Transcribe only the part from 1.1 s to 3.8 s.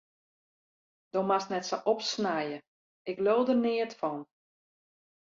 Do moatst net sa opsnije, ik leau der